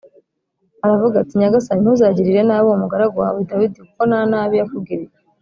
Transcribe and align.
aravuga 0.85 1.15
ati 1.19 1.33
“Nyagasani, 1.39 1.81
ntuzagirire 1.83 2.41
nabi 2.43 2.65
uwo 2.67 2.77
mugaragu 2.83 3.17
wawe 3.23 3.39
Dawidi 3.49 3.79
kuko 3.87 4.01
nta 4.09 4.21
nabi 4.31 4.55
yakugiriye 4.59 5.13